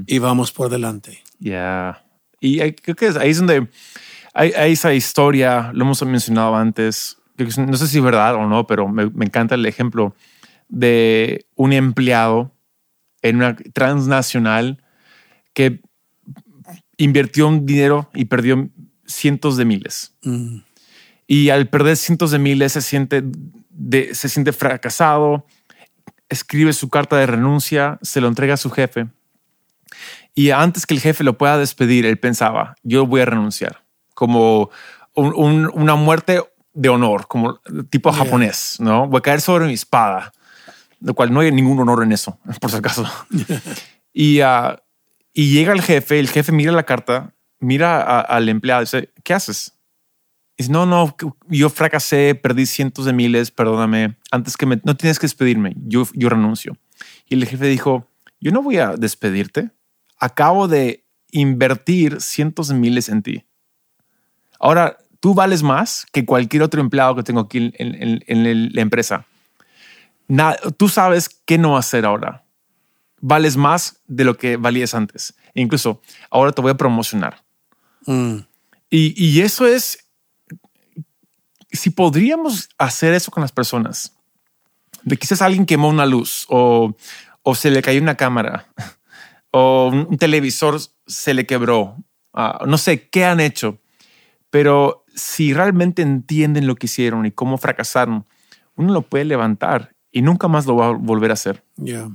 y 0.05 0.19
vamos 0.19 0.51
por 0.51 0.69
delante. 0.69 1.23
Ya. 1.39 2.05
Y 2.39 2.59
creo 2.73 2.95
que 2.95 3.07
ahí 3.19 3.31
es 3.31 3.37
donde 3.37 3.67
hay, 4.33 4.53
esa 4.55 4.93
historia, 4.93 5.71
lo 5.73 5.83
hemos 5.83 6.03
mencionado 6.05 6.55
antes, 6.55 7.17
no 7.37 7.75
sé 7.75 7.87
si 7.87 7.97
es 7.97 8.03
verdad 8.03 8.35
o 8.35 8.47
no, 8.47 8.67
pero 8.67 8.87
me, 8.87 9.09
me 9.09 9.25
encanta 9.25 9.55
el 9.55 9.65
ejemplo 9.65 10.15
de 10.69 11.47
un 11.55 11.73
empleado 11.73 12.53
en 13.21 13.37
una 13.37 13.55
transnacional 13.73 14.83
que 15.53 15.81
invirtió 16.97 17.47
un 17.47 17.65
dinero 17.65 18.09
y 18.13 18.25
perdió 18.25 18.69
cientos 19.05 19.57
de 19.57 19.65
miles. 19.65 20.13
Mm. 20.23 20.57
Y 21.27 21.49
al 21.49 21.67
perder 21.69 21.97
cientos 21.97 22.31
de 22.31 22.39
miles 22.39 22.73
se 22.73 22.81
siente, 22.81 23.23
se 24.13 24.29
siente 24.29 24.53
fracasado, 24.53 25.45
escribe 26.29 26.73
su 26.73 26.89
carta 26.89 27.17
de 27.17 27.25
renuncia, 27.25 27.97
se 28.01 28.21
lo 28.21 28.27
entrega 28.27 28.55
a 28.55 28.57
su 28.57 28.69
jefe. 28.69 29.07
Y 30.35 30.51
antes 30.51 30.85
que 30.85 30.93
el 30.93 30.99
jefe 30.99 31.23
lo 31.23 31.37
pueda 31.37 31.57
despedir, 31.57 32.05
él 32.05 32.19
pensaba, 32.19 32.75
yo 32.83 33.05
voy 33.07 33.21
a 33.21 33.25
renunciar, 33.25 33.83
como 34.13 34.69
una 35.15 35.95
muerte 35.95 36.43
de 36.73 36.89
honor, 36.89 37.27
como 37.27 37.59
tipo 37.89 38.11
japonés, 38.11 38.77
¿no? 38.79 39.07
Voy 39.07 39.17
a 39.17 39.21
caer 39.21 39.41
sobre 39.41 39.65
mi 39.65 39.73
espada, 39.73 40.31
lo 40.99 41.15
cual 41.15 41.33
no 41.33 41.39
hay 41.39 41.51
ningún 41.51 41.79
honor 41.79 42.03
en 42.03 42.11
eso, 42.11 42.37
por 42.61 42.69
si 42.69 42.77
acaso. 42.77 43.05
y, 44.13 44.41
uh, 44.41 44.77
y 45.33 45.51
llega 45.51 45.73
el 45.73 45.81
jefe, 45.81 46.19
el 46.19 46.29
jefe 46.29 46.51
mira 46.51 46.71
la 46.71 46.83
carta, 46.83 47.33
mira 47.59 48.21
al 48.21 48.49
empleado 48.49 48.81
y 48.81 48.85
dice, 48.85 49.11
¿qué 49.23 49.33
haces? 49.33 49.76
Dice, 50.57 50.71
no, 50.71 50.85
no, 50.85 51.15
yo 51.47 51.69
fracasé, 51.69 52.35
perdí 52.35 52.65
cientos 52.65 53.05
de 53.05 53.13
miles, 53.13 53.51
perdóname, 53.51 54.17
antes 54.31 54.57
que 54.57 54.65
me, 54.65 54.81
no 54.83 54.95
tienes 54.95 55.19
que 55.19 55.25
despedirme, 55.25 55.73
yo, 55.85 56.07
yo 56.13 56.29
renuncio. 56.29 56.77
Y 57.27 57.35
el 57.35 57.45
jefe 57.45 57.67
dijo, 57.67 58.07
yo 58.39 58.51
no 58.51 58.61
voy 58.61 58.77
a 58.77 58.95
despedirte, 58.95 59.71
acabo 60.19 60.67
de 60.67 61.05
invertir 61.31 62.21
cientos 62.21 62.69
de 62.69 62.75
miles 62.75 63.09
en 63.09 63.21
ti. 63.21 63.43
Ahora, 64.59 64.97
tú 65.19 65.33
vales 65.33 65.61
más 65.61 66.05
que 66.11 66.25
cualquier 66.25 66.63
otro 66.63 66.81
empleado 66.81 67.15
que 67.15 67.23
tengo 67.23 67.41
aquí 67.41 67.71
en, 67.77 68.23
en 68.25 68.73
la 68.73 68.81
empresa. 68.81 69.25
tú 70.77 70.89
sabes 70.89 71.29
qué 71.45 71.57
no 71.57 71.77
hacer 71.77 72.05
ahora 72.05 72.43
vales 73.21 73.57
más 73.57 74.01
de 74.07 74.23
lo 74.23 74.37
que 74.37 74.57
valías 74.57 74.93
antes. 74.93 75.33
E 75.53 75.61
incluso 75.61 76.01
ahora 76.29 76.51
te 76.51 76.61
voy 76.61 76.71
a 76.71 76.77
promocionar. 76.77 77.43
Mm. 78.05 78.39
Y, 78.89 79.41
eso 79.41 79.67
es, 79.67 80.06
si 81.77 81.89
podríamos 81.89 82.69
hacer 82.77 83.13
eso 83.13 83.31
con 83.31 83.41
las 83.41 83.51
personas, 83.51 84.13
de 85.03 85.17
quizás 85.17 85.41
alguien 85.41 85.65
quemó 85.65 85.89
una 85.89 86.05
luz 86.05 86.45
o, 86.49 86.95
o 87.43 87.55
se 87.55 87.71
le 87.71 87.81
cayó 87.81 88.01
una 88.01 88.15
cámara 88.15 88.67
o 89.51 89.87
un 89.87 90.17
televisor 90.17 90.79
se 91.05 91.33
le 91.33 91.45
quebró, 91.45 91.95
ah, 92.33 92.63
no 92.67 92.77
sé 92.77 93.07
qué 93.09 93.25
han 93.25 93.39
hecho, 93.39 93.79
pero 94.49 95.05
si 95.15 95.53
realmente 95.53 96.01
entienden 96.01 96.67
lo 96.67 96.75
que 96.75 96.87
hicieron 96.87 97.25
y 97.25 97.31
cómo 97.31 97.57
fracasaron, 97.57 98.25
uno 98.75 98.93
lo 98.93 99.01
puede 99.01 99.25
levantar 99.25 99.95
y 100.11 100.21
nunca 100.21 100.47
más 100.47 100.65
lo 100.65 100.75
va 100.75 100.87
a 100.87 100.91
volver 100.91 101.31
a 101.31 101.33
hacer. 101.33 101.63
Yeah. 101.77 102.11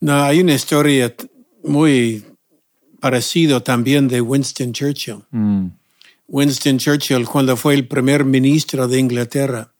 No, 0.00 0.22
hay 0.22 0.40
una 0.40 0.54
historia 0.54 1.14
muy 1.62 2.24
parecida 3.00 3.60
también 3.60 4.08
de 4.08 4.20
Winston 4.20 4.72
Churchill. 4.72 5.22
Mm. 5.30 5.66
Winston 6.30 6.78
Churchill, 6.78 7.26
cuando 7.26 7.56
fue 7.56 7.74
el 7.74 7.88
primer 7.88 8.24
ministro 8.24 8.86
de 8.86 9.00
Inglaterra, 9.00 9.74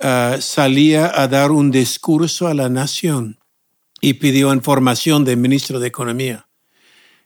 uh, 0.00 0.38
salía 0.38 1.10
a 1.18 1.26
dar 1.26 1.50
un 1.50 1.70
discurso 1.70 2.48
a 2.48 2.54
la 2.54 2.68
nación 2.68 3.38
y 4.02 4.14
pidió 4.14 4.52
información 4.52 5.24
del 5.24 5.38
ministro 5.38 5.80
de 5.80 5.88
Economía. 5.88 6.46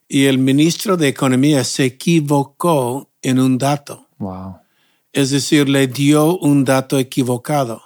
Y 0.06 0.26
el 0.26 0.38
ministro 0.38 0.96
de 0.96 1.08
Economía 1.08 1.64
se 1.64 1.84
equivocó 1.84 3.10
en 3.22 3.40
un 3.40 3.58
dato. 3.58 4.08
Wow. 4.18 4.58
Es 5.12 5.30
decir, 5.30 5.68
le 5.68 5.88
dio 5.88 6.38
un 6.38 6.64
dato 6.64 7.00
equivocado. 7.00 7.82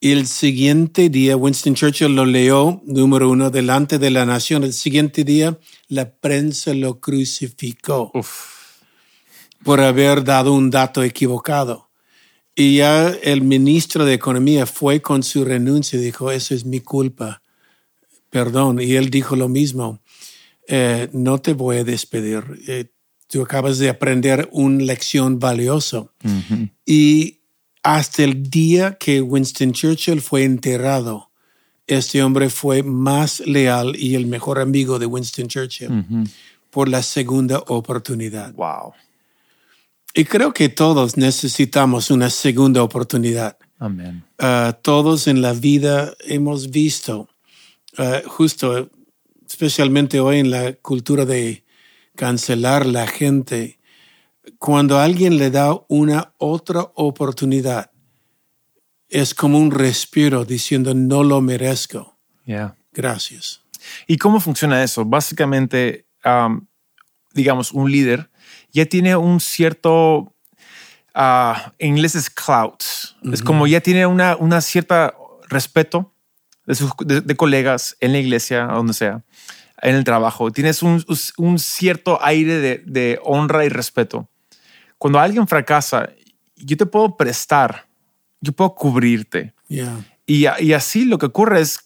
Y 0.00 0.12
el 0.12 0.26
siguiente 0.26 1.08
día, 1.08 1.34
Winston 1.34 1.74
Churchill 1.74 2.14
lo 2.14 2.26
leyó, 2.26 2.82
número 2.84 3.30
uno, 3.30 3.50
delante 3.50 3.98
de 3.98 4.10
la 4.10 4.26
nación. 4.26 4.64
El 4.64 4.74
siguiente 4.74 5.24
día, 5.24 5.58
la 5.88 6.10
prensa 6.10 6.74
lo 6.74 7.00
crucificó 7.00 8.12
por 9.64 9.80
haber 9.80 10.24
dado 10.24 10.52
un 10.52 10.70
dato 10.70 11.02
equivocado. 11.02 11.88
Y 12.54 12.78
ya 12.78 13.08
el 13.22 13.42
ministro 13.42 14.04
de 14.04 14.14
Economía 14.14 14.66
fue 14.66 15.00
con 15.00 15.22
su 15.22 15.44
renuncia 15.44 15.98
y 15.98 16.02
dijo, 16.02 16.32
eso 16.32 16.54
es 16.54 16.64
mi 16.64 16.80
culpa, 16.80 17.40
perdón. 18.30 18.80
Y 18.80 18.96
él 18.96 19.10
dijo 19.10 19.36
lo 19.36 19.48
mismo, 19.48 20.00
eh, 20.66 21.08
no 21.12 21.38
te 21.38 21.52
voy 21.52 21.78
a 21.78 21.84
despedir. 21.84 22.42
Eh, 22.66 22.86
tú 23.28 23.42
acabas 23.42 23.78
de 23.78 23.88
aprender 23.88 24.48
una 24.52 24.82
lección 24.82 25.38
valiosa. 25.38 26.06
Y 26.84 27.38
hasta 27.82 28.24
el 28.24 28.50
día 28.50 28.96
que 28.98 29.20
Winston 29.20 29.72
Churchill 29.72 30.20
fue 30.20 30.42
enterrado, 30.44 31.30
este 31.86 32.22
hombre 32.22 32.50
fue 32.50 32.82
más 32.82 33.40
leal 33.40 33.96
y 33.96 34.14
el 34.14 34.26
mejor 34.26 34.58
amigo 34.58 34.98
de 34.98 35.06
Winston 35.06 35.48
Churchill 35.48 36.04
por 36.70 36.88
la 36.88 37.02
segunda 37.02 37.60
oportunidad. 37.66 38.52
Wow. 38.54 38.92
Y 40.18 40.24
creo 40.24 40.52
que 40.52 40.68
todos 40.68 41.16
necesitamos 41.16 42.10
una 42.10 42.28
segunda 42.28 42.82
oportunidad. 42.82 43.56
Amén. 43.78 44.24
Ah, 44.36 44.76
todos 44.82 45.28
en 45.28 45.42
la 45.42 45.52
vida 45.52 46.12
hemos 46.26 46.72
visto, 46.72 47.28
ah, 47.98 48.22
justo, 48.26 48.90
especialmente 49.48 50.18
hoy 50.18 50.40
en 50.40 50.50
la 50.50 50.72
cultura 50.72 51.24
de 51.24 51.64
cancelar 52.16 52.84
la 52.84 53.06
gente, 53.06 53.78
cuando 54.58 54.98
alguien 54.98 55.38
le 55.38 55.52
da 55.52 55.80
una 55.86 56.34
otra 56.38 56.80
oportunidad, 56.96 57.92
es 59.08 59.34
como 59.34 59.56
un 59.56 59.70
respiro 59.70 60.44
diciendo 60.44 60.94
no 60.94 61.22
lo 61.22 61.40
merezco. 61.40 62.18
Gracias. 62.92 63.62
¿Y 64.08 64.16
cómo 64.16 64.40
funciona 64.40 64.82
eso? 64.82 65.04
Básicamente, 65.04 66.08
um, 66.24 66.66
digamos, 67.34 67.70
un 67.70 67.92
líder 67.92 68.28
ya 68.72 68.86
tiene 68.86 69.16
un 69.16 69.40
cierto, 69.40 70.34
uh, 71.14 71.54
en 71.78 71.96
inglés 71.96 72.14
es 72.14 72.30
clout, 72.30 72.82
es 73.32 73.42
como 73.42 73.66
ya 73.66 73.80
tiene 73.80 74.06
una, 74.06 74.36
una 74.36 74.60
cierta 74.60 75.14
respeto 75.48 76.14
de, 76.66 76.74
sus, 76.74 76.92
de, 77.04 77.36
colegas 77.36 77.96
en 78.00 78.12
la 78.12 78.18
iglesia, 78.18 78.64
donde 78.64 78.92
sea, 78.92 79.22
en 79.82 79.94
el 79.94 80.04
trabajo. 80.04 80.50
Tienes 80.50 80.82
un, 80.82 81.04
un 81.36 81.58
cierto 81.58 82.18
aire 82.22 82.58
de, 82.58 82.82
de 82.86 83.18
honra 83.22 83.64
y 83.64 83.68
respeto 83.68 84.28
cuando 84.98 85.20
alguien 85.20 85.46
fracasa, 85.46 86.10
yo 86.56 86.76
te 86.76 86.84
puedo 86.84 87.16
prestar, 87.16 87.88
yo 88.40 88.52
puedo 88.52 88.74
cubrirte. 88.74 89.54
Y, 90.26 90.44
así 90.46 91.04
lo 91.04 91.18
que 91.18 91.26
ocurre 91.26 91.60
es, 91.60 91.84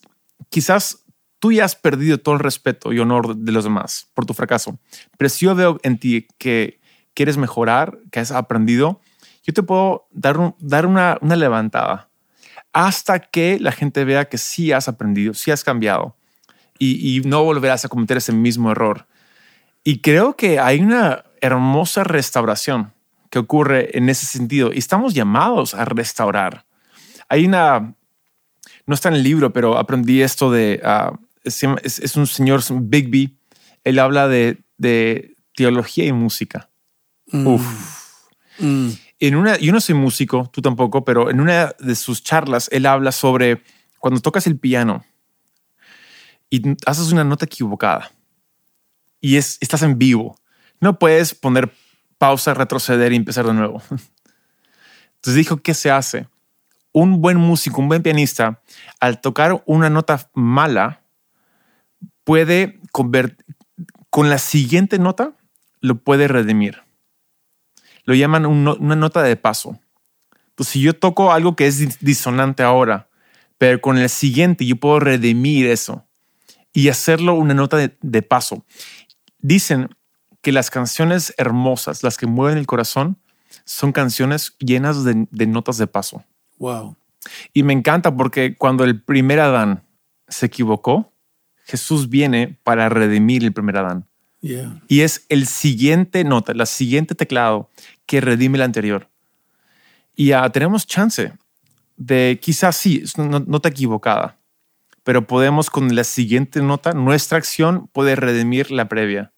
quizás 0.49 1.02
tú 1.43 1.51
ya 1.51 1.65
has 1.65 1.75
perdido 1.75 2.19
todo 2.19 2.35
el 2.35 2.39
respeto 2.39 2.93
y 2.93 2.99
honor 2.99 3.35
de 3.35 3.51
los 3.51 3.65
demás 3.65 4.07
por 4.13 4.25
tu 4.25 4.33
fracaso, 4.33 4.79
pero 5.17 5.27
si 5.27 5.43
yo 5.43 5.53
veo 5.53 5.77
en 5.83 5.97
ti 5.97 6.25
que 6.37 6.79
quieres 7.13 7.35
mejorar, 7.35 7.99
que 8.13 8.21
has 8.21 8.31
aprendido, 8.31 9.01
yo 9.43 9.51
te 9.53 9.61
puedo 9.61 10.07
dar, 10.11 10.55
dar 10.59 10.85
una, 10.85 11.17
una 11.19 11.35
levantada 11.35 12.07
hasta 12.71 13.19
que 13.19 13.59
la 13.59 13.73
gente 13.73 14.05
vea 14.05 14.29
que 14.29 14.37
sí 14.37 14.71
has 14.71 14.87
aprendido, 14.87 15.33
sí 15.33 15.51
has 15.51 15.65
cambiado 15.65 16.15
y, 16.79 17.17
y 17.17 17.19
no 17.23 17.43
volverás 17.43 17.83
a 17.83 17.89
cometer 17.89 18.15
ese 18.15 18.31
mismo 18.31 18.71
error. 18.71 19.05
Y 19.83 19.99
creo 19.99 20.37
que 20.37 20.61
hay 20.61 20.79
una 20.79 21.25
hermosa 21.41 22.05
restauración 22.05 22.93
que 23.29 23.39
ocurre 23.39 23.97
en 23.97 24.07
ese 24.07 24.25
sentido 24.25 24.71
y 24.73 24.77
estamos 24.77 25.13
llamados 25.13 25.73
a 25.73 25.83
restaurar. 25.83 26.63
Hay 27.27 27.45
una, 27.45 27.95
no 28.85 28.95
está 28.95 29.09
en 29.09 29.15
el 29.15 29.23
libro, 29.23 29.51
pero 29.51 29.77
aprendí 29.77 30.21
esto 30.21 30.49
de, 30.49 30.79
ah, 30.85 31.11
es, 31.43 32.15
un 32.15 32.27
señor 32.27 32.61
Bigby, 32.69 33.37
él 33.83 33.99
habla 33.99 34.27
de, 34.27 34.63
de 34.77 35.35
teología 35.55 36.05
y 36.05 36.13
música. 36.13 36.69
Mm. 37.27 37.47
Uf. 37.47 38.29
Mm. 38.59 38.89
En 39.19 39.35
una, 39.35 39.57
yo 39.57 39.71
no 39.71 39.79
soy 39.79 39.95
músico, 39.95 40.49
tú 40.51 40.61
tampoco, 40.61 41.05
pero 41.05 41.29
en 41.29 41.39
una 41.39 41.73
de 41.79 41.95
sus 41.95 42.23
charlas 42.23 42.69
él 42.71 42.85
habla 42.85 43.11
sobre 43.11 43.61
cuando 43.99 44.19
tocas 44.19 44.47
el 44.47 44.59
piano 44.59 45.05
y 46.49 46.61
haces 46.85 47.11
una 47.11 47.23
nota 47.23 47.45
equivocada 47.45 48.11
y 49.23 49.37
es, 49.37 49.57
estás 49.61 49.81
en 49.83 49.97
vivo. 49.97 50.37
No 50.81 50.99
puedes 50.99 51.33
poner 51.33 51.73
pausa, 52.17 52.53
retroceder 52.53 53.13
y 53.13 53.15
empezar 53.15 53.45
de 53.45 53.53
nuevo. 53.53 53.81
Entonces 55.15 55.35
dijo, 55.35 55.57
¿qué 55.57 55.73
se 55.73 55.89
hace? 55.89 56.27
Un 56.91 57.21
buen 57.21 57.37
músico, 57.37 57.79
un 57.79 57.87
buen 57.87 58.03
pianista, 58.03 58.61
al 58.99 59.21
tocar 59.21 59.63
una 59.65 59.89
nota 59.89 60.29
mala, 60.33 61.02
puede 62.23 62.79
convertir, 62.91 63.45
con 64.09 64.29
la 64.29 64.37
siguiente 64.37 64.99
nota, 64.99 65.33
lo 65.79 65.95
puede 65.95 66.27
redimir. 66.27 66.83
Lo 68.05 68.13
llaman 68.13 68.45
una 68.45 68.95
nota 68.95 69.23
de 69.23 69.35
paso. 69.35 69.79
Entonces, 70.49 70.73
si 70.73 70.81
yo 70.81 70.93
toco 70.93 71.31
algo 71.31 71.55
que 71.55 71.67
es 71.67 71.99
disonante 71.99 72.63
ahora, 72.63 73.07
Pero 73.57 73.79
con 73.79 73.97
el 73.97 74.09
siguiente 74.09 74.65
yo 74.65 74.75
puedo 74.75 74.99
redimir 74.99 75.67
eso 75.67 76.05
y 76.73 76.89
hacerlo 76.89 77.35
una 77.35 77.53
nota 77.53 77.77
de, 77.77 77.95
de 78.01 78.21
paso. 78.21 78.65
Dicen 79.39 79.89
que 80.41 80.51
las 80.51 80.69
canciones 80.69 81.33
hermosas, 81.37 82.03
las 82.03 82.17
que 82.17 82.27
mueven 82.27 82.57
el 82.57 82.65
corazón, 82.65 83.17
son 83.63 83.93
canciones 83.93 84.57
llenas 84.59 85.05
de, 85.05 85.27
de 85.31 85.47
notas 85.47 85.77
de 85.77 85.87
paso. 85.87 86.25
Wow. 86.57 86.97
Y 87.53 87.63
me 87.63 87.71
encanta 87.71 88.13
porque 88.13 88.57
cuando 88.57 88.83
el 88.83 89.01
primer 89.01 89.39
Adán 89.39 89.83
se 90.27 90.47
equivocó, 90.47 91.12
Jesús 91.63 92.09
viene 92.09 92.57
para 92.63 92.89
redimir 92.89 93.43
el 93.43 93.53
primer 93.53 93.77
Adán. 93.77 94.05
Yeah. 94.41 94.81
Y 94.87 95.01
es 95.01 95.25
el 95.29 95.47
siguiente 95.47 96.23
nota, 96.23 96.53
la 96.53 96.65
siguiente 96.65 97.15
teclado 97.15 97.69
que 98.05 98.21
redime 98.21 98.57
el 98.57 98.63
anterior. 98.63 99.09
Y 100.15 100.27
ya 100.27 100.49
tenemos 100.49 100.85
chance 100.85 101.33
de 101.97 102.39
quizás 102.41 102.75
sí, 102.75 103.01
es 103.03 103.15
una 103.15 103.39
nota 103.39 103.69
equivocada, 103.69 104.37
pero 105.03 105.27
podemos 105.27 105.69
con 105.69 105.95
la 105.95 106.03
siguiente 106.03 106.61
nota, 106.61 106.93
nuestra 106.93 107.37
acción 107.37 107.87
puede 107.93 108.15
redimir 108.15 108.71
la 108.71 108.87
previa 108.87 109.31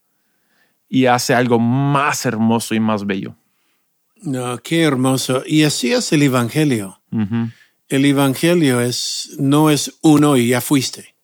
y 0.88 1.06
hace 1.06 1.34
algo 1.34 1.58
más 1.58 2.26
hermoso 2.26 2.74
y 2.74 2.80
más 2.80 3.06
bello. 3.06 3.36
No, 4.22 4.58
qué 4.58 4.82
hermoso. 4.82 5.42
Y 5.46 5.64
así 5.64 5.92
es 5.92 6.12
el 6.12 6.22
Evangelio. 6.22 7.00
El 7.88 8.04
Evangelio 8.04 8.80
es, 8.80 9.36
no 9.38 9.70
es 9.70 9.98
uno 10.02 10.36
y 10.36 10.48
ya 10.48 10.60
fuiste. 10.60 11.15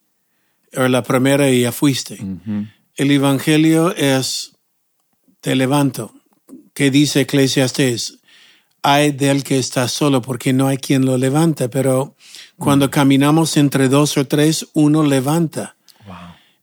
O 0.74 0.88
la 0.88 1.02
primera 1.02 1.50
y 1.50 1.62
ya 1.62 1.72
fuiste. 1.72 2.18
El 2.96 3.10
Evangelio 3.10 3.94
es, 3.94 4.52
te 5.40 5.54
levanto. 5.54 6.14
que 6.74 6.90
dice 6.90 7.22
Eclesiastes? 7.22 8.18
Hay 8.82 9.12
del 9.12 9.44
que 9.44 9.58
está 9.58 9.86
solo 9.86 10.22
porque 10.22 10.52
no 10.52 10.66
hay 10.66 10.78
quien 10.78 11.04
lo 11.04 11.16
levanta, 11.16 11.68
pero 11.68 12.16
cuando 12.56 12.90
caminamos 12.90 13.56
entre 13.56 13.88
dos 13.88 14.16
o 14.16 14.26
tres, 14.26 14.66
uno 14.72 15.04
levanta. 15.04 15.76
Wow. 16.04 16.16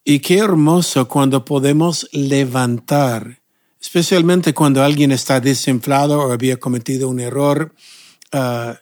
Y 0.03 0.19
qué 0.19 0.39
hermoso 0.39 1.07
cuando 1.07 1.45
podemos 1.45 2.09
levantar, 2.11 3.41
especialmente 3.79 4.53
cuando 4.53 4.83
alguien 4.83 5.11
está 5.11 5.39
desinflado 5.39 6.19
o 6.19 6.31
había 6.31 6.57
cometido 6.57 7.07
un 7.09 7.19
error. 7.19 7.73
ah, 8.33 8.79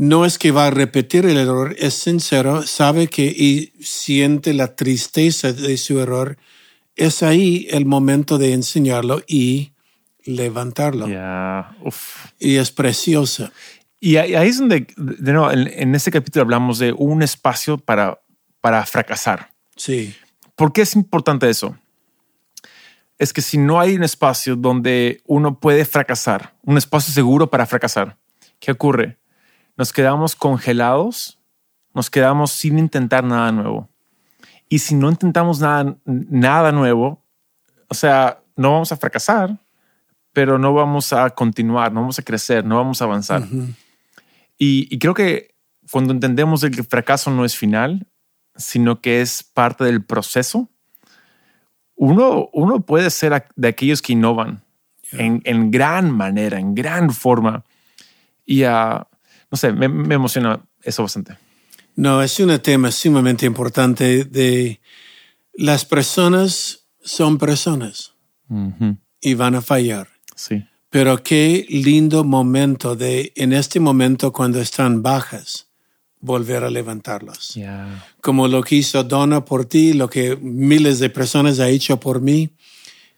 no 0.00 0.24
es 0.24 0.38
que 0.38 0.50
va 0.50 0.68
a 0.68 0.70
repetir 0.70 1.26
el 1.26 1.36
error, 1.36 1.76
es 1.78 1.92
sincero, 1.92 2.66
sabe 2.66 3.08
que 3.08 3.24
y 3.26 3.74
siente 3.84 4.54
la 4.54 4.74
tristeza 4.74 5.52
de 5.52 5.76
su 5.76 6.00
error. 6.00 6.38
Es 6.96 7.22
ahí 7.22 7.66
el 7.70 7.84
momento 7.84 8.38
de 8.38 8.54
enseñarlo 8.54 9.20
y 9.26 9.72
levantarlo. 10.24 11.06
Y 12.38 12.56
es 12.56 12.70
preciosa. 12.72 13.52
Y 14.00 14.16
ahí 14.16 14.34
ahí 14.34 14.48
es 14.48 14.58
donde, 14.58 14.86
de 14.96 15.32
nuevo, 15.34 15.50
en, 15.50 15.68
en 15.70 15.94
este 15.94 16.10
capítulo 16.10 16.44
hablamos 16.44 16.78
de 16.78 16.94
un 16.96 17.22
espacio 17.22 17.76
para, 17.76 18.22
para 18.62 18.86
fracasar. 18.86 19.50
Sí, 19.76 20.14
¿Por 20.56 20.72
qué 20.72 20.80
es 20.80 20.96
importante 20.96 21.50
eso? 21.50 21.76
Es 23.18 23.34
que 23.34 23.42
si 23.42 23.58
no 23.58 23.78
hay 23.78 23.96
un 23.96 24.02
espacio 24.02 24.56
donde 24.56 25.20
uno 25.26 25.60
puede 25.60 25.84
fracasar, 25.84 26.54
un 26.62 26.78
espacio 26.78 27.12
seguro 27.12 27.50
para 27.50 27.66
fracasar, 27.66 28.16
¿qué 28.58 28.72
ocurre? 28.72 29.19
Nos 29.80 29.94
quedamos 29.94 30.36
congelados, 30.36 31.38
nos 31.94 32.10
quedamos 32.10 32.50
sin 32.50 32.78
intentar 32.78 33.24
nada 33.24 33.50
nuevo. 33.50 33.88
Y 34.68 34.80
si 34.80 34.94
no 34.94 35.08
intentamos 35.08 35.58
nada, 35.58 35.96
nada 36.04 36.70
nuevo, 36.70 37.24
o 37.88 37.94
sea, 37.94 38.42
no 38.56 38.72
vamos 38.72 38.92
a 38.92 38.98
fracasar, 38.98 39.58
pero 40.34 40.58
no 40.58 40.74
vamos 40.74 41.14
a 41.14 41.30
continuar, 41.30 41.94
no 41.94 42.02
vamos 42.02 42.18
a 42.18 42.22
crecer, 42.22 42.62
no 42.62 42.76
vamos 42.76 43.00
a 43.00 43.06
avanzar. 43.06 43.42
Y, 44.58 44.86
y 44.94 44.98
creo 44.98 45.14
que 45.14 45.54
cuando 45.90 46.12
entendemos 46.12 46.60
de 46.60 46.70
que 46.70 46.80
el 46.80 46.86
fracaso 46.86 47.30
no 47.30 47.46
es 47.46 47.56
final, 47.56 48.06
sino 48.56 49.00
que 49.00 49.22
es 49.22 49.42
parte 49.42 49.84
del 49.84 50.04
proceso, 50.04 50.68
uno, 51.94 52.50
uno 52.52 52.80
puede 52.82 53.08
ser 53.08 53.46
de 53.56 53.68
aquellos 53.68 54.02
que 54.02 54.12
innovan 54.12 54.62
en, 55.12 55.40
en 55.46 55.70
gran 55.70 56.10
manera, 56.10 56.60
en 56.60 56.74
gran 56.74 57.10
forma. 57.10 57.64
Y 58.44 58.64
ah, 58.64 59.06
no 59.50 59.58
sé, 59.58 59.72
me, 59.72 59.88
me 59.88 60.14
emociona 60.14 60.60
eso 60.82 61.02
bastante. 61.02 61.36
No, 61.96 62.22
es 62.22 62.38
un 62.40 62.56
tema 62.60 62.90
sumamente 62.90 63.46
importante 63.46 64.24
de 64.24 64.80
las 65.54 65.84
personas 65.84 66.86
son 67.02 67.38
personas 67.38 68.14
y 69.20 69.34
van 69.34 69.54
a 69.54 69.60
fallar. 69.60 70.08
Sí. 70.34 70.64
Pero 70.88 71.22
qué 71.22 71.66
lindo 71.68 72.24
momento 72.24 72.96
de 72.96 73.32
en 73.36 73.52
este 73.52 73.80
momento 73.80 74.32
cuando 74.32 74.60
están 74.60 75.02
bajas 75.02 75.68
volver 76.20 76.64
a 76.64 76.70
levantarlas. 76.70 77.54
Ya. 77.54 78.06
Como 78.20 78.48
lo 78.48 78.62
que 78.62 78.76
hizo 78.76 79.02
Donna 79.04 79.44
por 79.44 79.64
ti, 79.64 79.92
lo 79.92 80.08
que 80.08 80.36
miles 80.36 80.98
de 80.98 81.10
personas 81.10 81.60
ha 81.60 81.68
hecho 81.68 81.98
por 82.00 82.20
mí. 82.20 82.50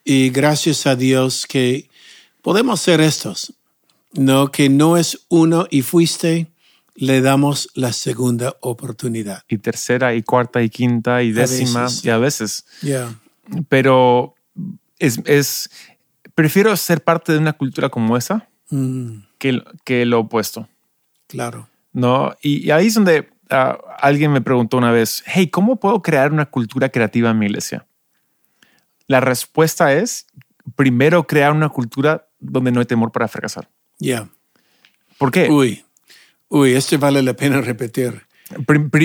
Y 0.04 0.30
gracias 0.30 0.86
a 0.86 0.96
Dios 0.96 1.46
que 1.46 1.88
podemos 2.42 2.80
ser 2.80 3.00
estos. 3.00 3.54
No, 4.14 4.50
que 4.50 4.68
no 4.68 4.96
es 4.96 5.26
uno 5.28 5.66
y 5.70 5.82
fuiste, 5.82 6.50
le 6.94 7.20
damos 7.20 7.70
la 7.74 7.92
segunda 7.92 8.56
oportunidad. 8.60 9.42
Y 9.48 9.58
tercera, 9.58 10.14
y 10.14 10.22
cuarta, 10.22 10.62
y 10.62 10.68
quinta, 10.68 11.22
y 11.22 11.32
décima, 11.32 11.84
veces. 11.84 12.04
y 12.04 12.10
a 12.10 12.18
veces. 12.18 12.66
Ya. 12.82 13.14
Pero 13.68 14.34
es, 14.98 15.20
es, 15.24 15.70
prefiero 16.34 16.76
ser 16.76 17.02
parte 17.02 17.32
de 17.32 17.38
una 17.38 17.54
cultura 17.54 17.88
como 17.88 18.16
esa 18.16 18.48
Mm, 18.72 19.24
que, 19.36 19.62
que 19.84 20.06
lo 20.06 20.20
opuesto. 20.20 20.66
claro. 21.28 21.68
¿no? 21.92 22.34
Y, 22.40 22.66
y 22.66 22.70
ahí 22.70 22.86
es 22.86 22.94
donde 22.94 23.28
ah, 23.50 23.78
alguien 23.98 24.32
me 24.32 24.40
preguntó 24.40 24.78
una 24.78 24.90
vez, 24.90 25.22
hey, 25.26 25.48
¿cómo 25.48 25.76
puedo 25.76 26.00
crear 26.00 26.32
una 26.32 26.46
cultura 26.46 26.88
creativa 26.88 27.28
en 27.28 27.38
mi 27.38 27.46
iglesia? 27.46 27.86
La 29.08 29.20
respuesta 29.20 29.92
es, 29.92 30.26
primero 30.74 31.26
crear 31.26 31.52
una 31.52 31.68
cultura 31.68 32.28
donde 32.40 32.72
no 32.72 32.80
hay 32.80 32.86
temor 32.86 33.12
para 33.12 33.28
fracasar. 33.28 33.68
Ya. 34.02 34.28
¿Por 35.18 35.30
qué? 35.30 35.48
Uy. 35.48 35.84
Uy, 36.48 36.72
esto 36.74 36.98
vale 36.98 37.22
la 37.22 37.34
pena 37.34 37.60
repetir. 37.60 38.22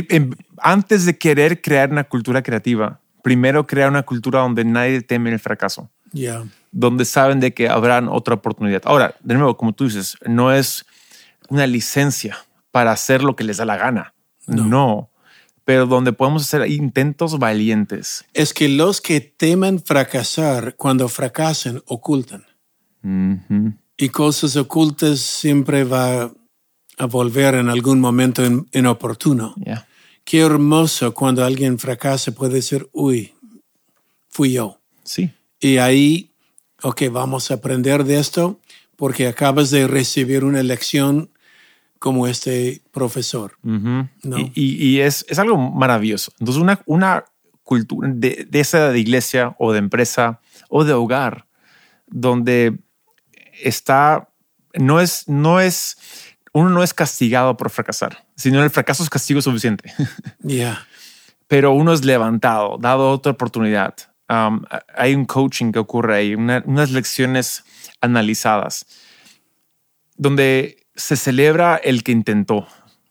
Em, 0.10 0.31
antes 0.57 1.05
de 1.05 1.17
querer 1.17 1.62
crear 1.62 1.91
una 1.91 2.03
cultura 2.03 2.41
creativa, 2.41 2.99
primero 3.23 3.65
crear 3.67 3.89
una 3.89 4.03
cultura 4.03 4.39
donde 4.41 4.65
nadie 4.65 5.01
teme 5.01 5.31
el 5.31 5.39
fracaso, 5.39 5.89
Ya. 6.12 6.43
donde 6.71 7.05
saben 7.05 7.39
de 7.39 7.53
que 7.53 7.69
habrán 7.69 8.10
otra 8.10 8.33
oportunidad. 8.36 8.81
Ahora, 8.86 9.15
de 9.21 9.36
nuevo, 9.36 9.55
como 9.55 9.73
tú 9.73 9.86
dices, 9.86 10.17
no 10.25 10.51
es 10.51 10.86
una 11.49 11.67
licencia 11.67 12.36
para 12.71 12.91
hacer 12.91 13.23
lo 13.23 13.36
que 13.36 13.43
les 13.43 13.57
da 13.57 13.65
la 13.65 13.77
gana. 13.77 14.13
no. 14.47 15.10
Pero 15.65 15.86
donde 15.86 16.13
podemos 16.13 16.43
hacer 16.43 16.65
intentos 16.71 17.38
valientes. 17.39 18.23
Es 18.33 18.53
que 18.53 18.69
los 18.69 19.01
que 19.01 19.19
temen 19.19 19.81
fracasar, 19.83 20.75
cuando 20.77 21.10
fracasan, 21.10 21.83
ocultan. 21.88 22.45
Ujú. 23.03 23.73
Y 23.97 24.10
cosas 24.10 24.55
ocultas 24.55 25.19
siempre 25.19 25.83
va 25.83 26.31
a 26.99 27.05
volver 27.05 27.55
en 27.55 27.69
algún 27.69 27.99
momento 27.99 28.45
in- 28.45 28.67
inoportuno. 28.71 29.55
Qué 30.23 30.39
hermoso 30.41 31.13
cuando 31.13 31.43
alguien 31.43 31.79
fracasa 31.79 32.31
puede 32.31 32.55
decir, 32.55 32.88
uy, 32.91 33.33
fui 34.29 34.53
yo. 34.53 34.79
Sí. 35.03 35.31
Y 35.60 35.77
ahí, 35.77 36.29
ok, 36.83 37.03
vamos 37.12 37.49
a 37.49 37.55
aprender 37.55 38.03
de 38.03 38.19
esto 38.19 38.60
porque 38.95 39.27
acabas 39.27 39.69
de 39.71 39.88
recibir 39.88 40.43
una 40.43 40.62
lección 40.63 41.29
como 41.99 42.27
este 42.27 42.81
profesor. 42.91 43.57
No. 43.63 44.38
Y, 44.38 44.51
y- 44.53 44.88
y 44.89 44.99
es, 44.99 45.25
es 45.29 45.39
algo 45.39 45.57
maravilloso. 45.57 46.31
Entonces, 46.39 46.62
una, 46.62 46.81
una 46.86 47.25
cultura 47.63 48.10
de, 48.13 48.45
de 48.49 48.60
esa 48.60 48.91
de 48.91 48.99
iglesia 48.99 49.55
o 49.60 49.71
de 49.73 49.79
empresa 49.79 50.39
o 50.69 50.83
de 50.83 50.93
hogar 50.93 51.47
donde 52.07 52.77
está, 53.62 54.30
no 54.74 55.00
es, 55.00 55.28
no 55.28 55.60
es, 55.60 55.98
uno 56.54 56.70
no 56.70 56.84
es 56.84 56.93
castigado 56.93 57.56
por 57.58 57.70
fracasar, 57.70 58.26
sino 58.36 58.63
el 58.63 58.70
fracaso 58.70 59.04
es 59.04 59.10
castigo 59.10 59.41
suficiente, 59.41 59.93
Ya. 60.39 60.86
pero 61.48 61.72
uno 61.74 61.93
es 61.93 62.04
levantado, 62.06 62.78
dado 62.80 63.12
otra 63.12 63.32
oportunidad. 63.34 63.96
Um, 64.30 64.63
hay 64.96 65.15
un 65.15 65.24
coaching 65.26 65.72
que 65.72 65.80
ocurre 65.80 66.15
ahí, 66.17 66.36
una- 66.36 66.62
unas 66.65 66.91
lecciones 66.91 67.63
analizadas, 68.02 68.86
donde 70.15 70.86
se 70.96 71.15
celebra 71.15 71.76
el 71.78 72.04
que 72.04 72.12
intentó, 72.12 72.67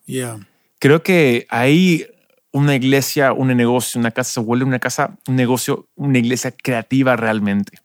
Ya. 0.07 0.39
creo 0.79 1.03
que 1.03 1.47
ahí 1.51 2.07
una 2.53 2.75
iglesia, 2.75 3.33
un 3.33 3.49
negocio, 3.49 3.99
una 4.01 4.11
casa 4.11 4.33
se 4.35 4.41
vuelve 4.41 4.65
una 4.65 4.79
casa, 4.79 5.17
un 5.29 5.37
negocio, 5.37 5.89
una 5.95 6.19
iglesia 6.19 6.51
creativa 6.53 7.15
realmente, 7.17 7.79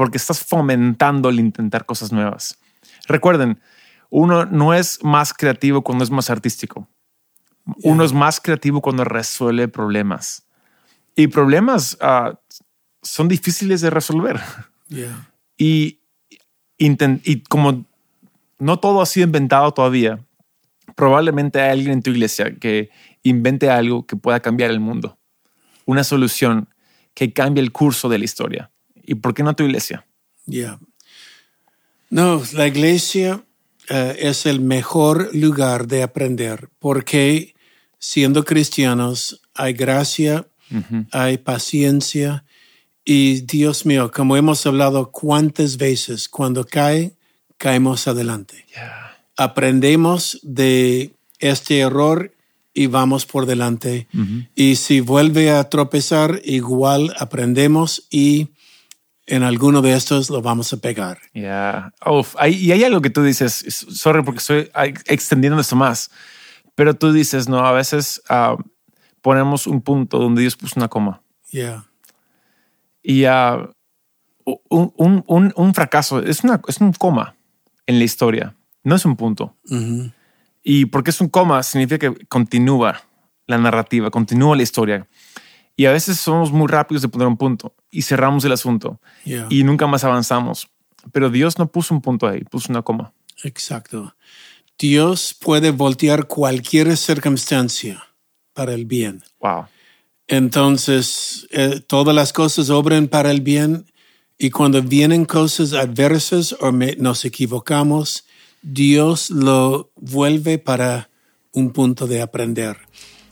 porque 0.00 0.16
estás 0.16 0.42
fomentando 0.42 1.28
el 1.28 1.38
intentar 1.38 1.84
cosas 1.84 2.10
nuevas. 2.10 2.58
Recuerden, 3.06 3.60
uno 4.08 4.46
no 4.46 4.72
es 4.72 5.04
más 5.04 5.34
creativo 5.34 5.84
cuando 5.84 6.04
es 6.04 6.10
más 6.10 6.30
artístico. 6.30 6.88
Uno 7.82 8.02
es 8.02 8.14
más 8.14 8.40
creativo 8.40 8.80
cuando 8.80 9.04
resuelve 9.04 9.68
problemas. 9.68 10.46
Y 11.14 11.26
problemas 11.26 11.98
ah, 12.00 12.40
son 13.02 13.28
difíciles 13.28 13.82
de 13.82 13.90
resolver. 13.90 14.40
Y, 15.58 16.00
y 16.78 17.42
como 17.42 17.84
no 18.58 18.78
todo 18.78 19.02
ha 19.02 19.06
sido 19.06 19.26
inventado 19.26 19.72
todavía, 19.74 20.18
probablemente 20.96 21.60
hay 21.60 21.72
alguien 21.72 21.92
en 21.92 22.02
tu 22.02 22.08
iglesia 22.08 22.56
que 22.56 22.88
invente 23.22 23.68
algo 23.68 24.06
que 24.06 24.16
pueda 24.16 24.40
cambiar 24.40 24.70
el 24.70 24.80
mundo, 24.80 25.18
una 25.84 26.04
solución 26.04 26.70
que 27.12 27.34
cambie 27.34 27.62
el 27.62 27.70
curso 27.70 28.08
de 28.08 28.18
la 28.18 28.24
historia. 28.24 28.70
¿Y 29.10 29.16
por 29.16 29.34
qué 29.34 29.42
no 29.42 29.56
tu 29.56 29.64
iglesia? 29.64 30.06
Ya. 30.46 30.78
No, 32.10 32.40
la 32.52 32.68
iglesia 32.68 33.42
eh, 33.88 34.16
es 34.20 34.46
el 34.46 34.60
mejor 34.60 35.34
lugar 35.34 35.88
de 35.88 36.04
aprender 36.04 36.68
porque 36.78 37.56
siendo 37.98 38.44
cristianos 38.44 39.42
hay 39.52 39.72
gracia, 39.72 40.46
hay 41.10 41.38
paciencia 41.38 42.44
y 43.04 43.40
Dios 43.40 43.84
mío, 43.84 44.12
como 44.14 44.36
hemos 44.36 44.64
hablado 44.64 45.10
cuántas 45.10 45.76
veces, 45.76 46.28
cuando 46.28 46.64
cae, 46.64 47.16
caemos 47.56 48.06
adelante. 48.06 48.64
Aprendemos 49.36 50.38
de 50.44 51.10
este 51.40 51.80
error 51.80 52.32
y 52.72 52.86
vamos 52.86 53.26
por 53.26 53.46
delante. 53.46 54.06
Y 54.54 54.76
si 54.76 55.00
vuelve 55.00 55.50
a 55.50 55.68
tropezar, 55.68 56.40
igual 56.44 57.12
aprendemos 57.18 58.06
y 58.08 58.50
en 59.30 59.44
alguno 59.44 59.80
de 59.80 59.94
estos 59.94 60.28
lo 60.28 60.42
vamos 60.42 60.72
a 60.72 60.76
pegar. 60.78 61.18
Ya. 61.32 61.92
y 62.48 62.72
hay 62.72 62.84
algo 62.84 63.00
que 63.00 63.10
tú 63.10 63.22
dices, 63.22 63.64
sorry 63.90 64.22
porque 64.22 64.38
estoy 64.38 64.70
extendiendo 65.06 65.60
esto 65.60 65.76
más, 65.76 66.10
pero 66.74 66.94
tú 66.94 67.12
dices, 67.12 67.48
no, 67.48 67.64
a 67.64 67.72
veces 67.72 68.20
ah, 68.28 68.56
ponemos 69.22 69.66
un 69.66 69.80
punto 69.82 70.18
donde 70.18 70.42
Dios 70.42 70.56
puso 70.56 70.74
una 70.76 70.88
coma. 70.88 71.22
Yeah. 71.50 71.86
Y 73.02 73.24
uh, 73.24 73.72
un, 74.68 75.24
un, 75.26 75.52
un, 75.54 75.74
fracaso 75.74 76.20
es, 76.20 76.42
una, 76.42 76.60
es 76.66 76.80
un 76.80 76.92
coma 76.92 77.36
en 77.86 77.98
la 77.98 78.04
historia, 78.04 78.56
no 78.82 78.96
es 78.96 79.04
un 79.04 79.16
punto. 79.16 79.56
Y 80.62 80.86
porque 80.86 81.10
es 81.10 81.20
un 81.20 81.28
coma 81.28 81.62
significa 81.62 81.98
que 81.98 82.26
continúa 82.26 83.00
la 83.46 83.58
narrativa, 83.58 84.10
continúa 84.10 84.56
la 84.56 84.62
historia. 84.62 85.08
Y 85.80 85.86
a 85.86 85.92
veces 85.92 86.20
somos 86.20 86.52
muy 86.52 86.68
rápidos 86.68 87.00
de 87.00 87.08
poner 87.08 87.26
un 87.26 87.38
punto 87.38 87.74
y 87.90 88.02
cerramos 88.02 88.44
el 88.44 88.52
asunto 88.52 89.00
y 89.24 89.64
nunca 89.64 89.86
más 89.86 90.04
avanzamos. 90.04 90.68
Pero 91.10 91.30
Dios 91.30 91.58
no 91.58 91.72
puso 91.72 91.94
un 91.94 92.02
punto 92.02 92.28
ahí, 92.28 92.44
puso 92.44 92.70
una 92.70 92.82
coma. 92.82 93.14
Exacto. 93.44 94.14
Dios 94.78 95.34
puede 95.40 95.70
voltear 95.70 96.26
cualquier 96.26 96.94
circunstancia 96.98 98.04
para 98.52 98.74
el 98.74 98.84
bien. 98.84 99.22
Wow. 99.40 99.68
Entonces, 100.28 101.46
eh, 101.50 101.80
todas 101.86 102.14
las 102.14 102.34
cosas 102.34 102.68
obran 102.68 103.08
para 103.08 103.30
el 103.30 103.40
bien 103.40 103.86
y 104.36 104.50
cuando 104.50 104.82
vienen 104.82 105.24
cosas 105.24 105.72
adversas 105.72 106.54
o 106.60 106.72
nos 106.72 107.24
equivocamos, 107.24 108.26
Dios 108.60 109.30
lo 109.30 109.90
vuelve 109.96 110.58
para 110.58 111.08
un 111.52 111.70
punto 111.72 112.06
de 112.06 112.20
aprender. 112.20 112.76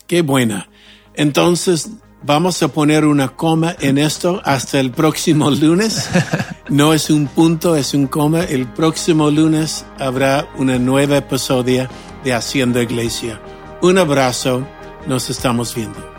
Qué 0.07 0.23
buena. 0.23 0.71
Entonces, 1.13 1.91
vamos 2.23 2.63
a 2.63 2.69
poner 2.69 3.05
una 3.05 3.29
coma 3.29 3.77
en 3.81 3.99
esto 3.99 4.41
hasta 4.45 4.81
el 4.81 4.91
próximo 4.91 5.51
lunes. 5.51 6.09
No 6.69 6.93
es 6.93 7.09
un 7.09 7.29
punto, 7.29 7.77
es 7.77 7.95
un 7.95 8.07
coma. 8.07 8.45
El 8.45 8.67
próximo 8.67 9.31
lunes 9.31 9.87
habrá 9.99 10.47
una 10.59 10.79
nueva 10.79 11.17
episodio 11.17 11.89
de 12.25 12.35
Haciendo 12.35 12.83
Iglesia. 12.83 13.41
Un 13.81 13.97
abrazo. 13.97 14.67
Nos 15.07 15.31
estamos 15.31 15.75
viendo. 15.75 16.18